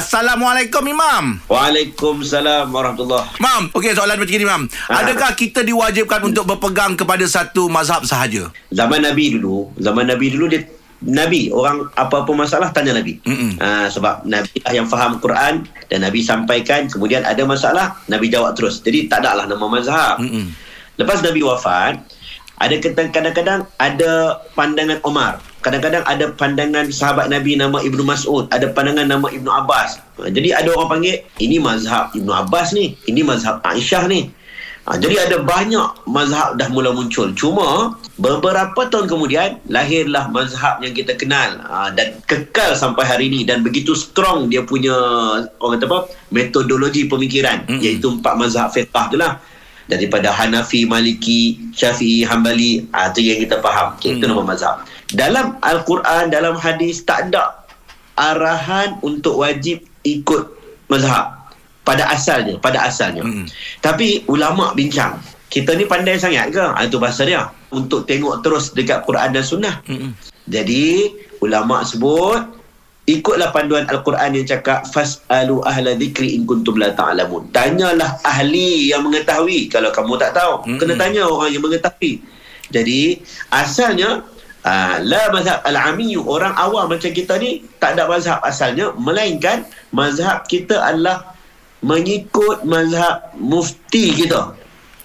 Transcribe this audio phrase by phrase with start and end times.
[0.00, 1.44] Assalamualaikum Imam.
[1.44, 4.62] Waalaikumsalam warahmatullahi Mam, okey soalan macam ni Mam.
[4.88, 5.04] Ah.
[5.04, 8.48] Adakah kita diwajibkan untuk berpegang kepada satu mazhab sahaja?
[8.72, 10.64] Zaman Nabi dulu, zaman Nabi dulu dia
[11.04, 13.20] Nabi orang apa-apa masalah tanya Nabi.
[13.28, 13.60] Mm-mm.
[13.60, 18.56] Ha, sebab Nabi lah yang faham Quran dan Nabi sampaikan kemudian ada masalah Nabi jawab
[18.56, 18.80] terus.
[18.80, 20.16] Jadi tak ada lah nama mazhab.
[20.16, 20.48] Mm-mm.
[20.96, 22.00] Lepas Nabi wafat,
[22.56, 25.44] ada kadang-kadang ada pandangan Omar.
[25.60, 28.48] Kadang-kadang ada pandangan sahabat Nabi nama Ibnu Mas'ud.
[28.48, 30.00] Ada pandangan nama Ibnu Abbas.
[30.16, 32.96] Ha, Jadi ada orang panggil, ini mazhab Ibnu Abbas ni.
[33.04, 34.32] Ini mazhab Aisyah ni.
[34.88, 37.28] Ha, jadi ada banyak mazhab dah mula muncul.
[37.36, 43.44] Cuma beberapa tahun kemudian lahirlah mazhab yang kita kenal ha, dan kekal sampai hari ini
[43.44, 44.96] dan begitu strong dia punya
[45.60, 45.98] orang kata apa
[46.32, 47.84] metodologi pemikiran Mm-mm.
[47.84, 49.36] iaitu empat mazhab fiqh tu lah
[49.84, 52.86] daripada Hanafi, Maliki, Syafi'i, Hambali.
[52.94, 53.98] Ah tu yang kita faham.
[53.98, 54.38] Okay, Itu Hmm.
[54.38, 54.74] nama mazhab.
[55.10, 57.66] Dalam Al-Quran, dalam hadis tak ada
[58.14, 60.54] arahan untuk wajib ikut
[60.86, 61.34] mazhab
[61.82, 63.24] pada asalnya, pada asalnya.
[63.26, 63.46] Mm-mm.
[63.82, 65.18] Tapi ulama bincang,
[65.50, 66.62] kita ni pandai sangat ke?
[66.62, 67.50] Ah, itu bahasa dia.
[67.74, 69.82] Untuk tengok terus dekat Quran dan Sunnah.
[69.90, 70.14] Mm-mm.
[70.50, 71.10] Jadi
[71.42, 72.58] ulama sebut
[73.10, 77.50] ikutlah panduan Al-Quran yang cakap fasalu ahla dzikri in kuntum la ta'lamun.
[77.50, 80.62] Tanyalah ahli yang mengetahui kalau kamu tak tahu.
[80.66, 80.78] Mm-mm.
[80.78, 82.22] Kena tanya orang yang mengetahui.
[82.70, 83.18] Jadi
[83.50, 84.22] asalnya
[84.64, 90.44] uh, la mazhab al-ami orang awam macam kita ni tak ada mazhab asalnya melainkan mazhab
[90.48, 91.36] kita adalah
[91.80, 94.52] mengikut mazhab mufti kita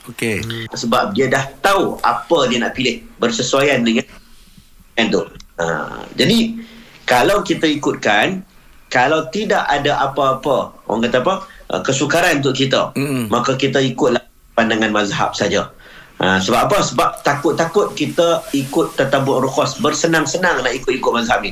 [0.05, 0.43] Okey.
[0.75, 4.05] sebab dia dah tahu apa dia nak pilih bersesuaian dengan
[4.93, 5.21] dengan tu.
[5.55, 5.65] Ha,
[6.13, 6.55] jadi
[7.07, 8.43] kalau kita ikutkan
[8.91, 11.33] kalau tidak ada apa-apa orang kata apa
[11.73, 13.31] uh, kesukaran untuk kita Mm-mm.
[13.33, 14.21] maka kita ikutlah
[14.53, 15.71] pandangan mazhab saja.
[16.15, 16.77] Ha, sebab apa?
[16.79, 21.51] Sebab takut-takut kita ikut tatabuk rukhas bersenang-senang nak ikut-ikut mazhab ni.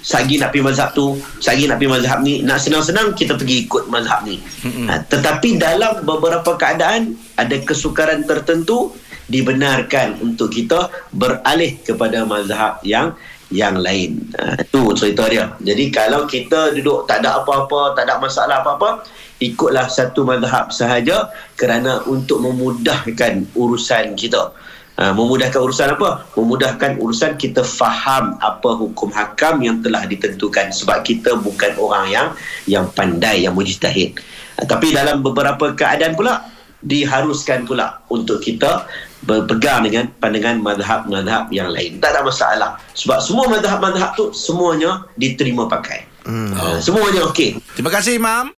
[0.00, 3.90] Sagi nak pergi mazhab tu, sagi nak pergi mazhab ni, nak senang-senang kita pergi ikut
[3.90, 4.38] mazhab ni.
[4.86, 8.94] Ha, tetapi dalam beberapa keadaan ada kesukaran tertentu
[9.30, 13.14] dibenarkan untuk kita beralih kepada mazhab yang
[13.50, 14.30] yang lain.
[14.38, 15.54] Ha, itu cerita dia.
[15.58, 19.02] Jadi kalau kita duduk tak ada apa-apa, tak ada masalah apa-apa,
[19.42, 24.54] ikutlah satu mazhab sahaja kerana untuk memudahkan urusan kita.
[24.98, 26.30] Ha, memudahkan urusan apa?
[26.38, 32.28] Memudahkan urusan kita faham apa hukum hakam yang telah ditentukan sebab kita bukan orang yang
[32.70, 34.14] yang pandai yang mujtahid.
[34.62, 36.46] Ha, tapi dalam beberapa keadaan pula
[36.80, 38.88] diharuskan pula untuk kita
[39.20, 42.00] berpegang dengan pandangan mazhab-mazhab yang lain.
[42.00, 42.70] Tak ada masalah.
[42.96, 46.08] Sebab semua mazhab-mazhab tu semuanya diterima pakai.
[46.24, 46.52] Hmm.
[46.52, 47.60] Ha, semuanya okey.
[47.76, 48.48] Terima kasih Imam.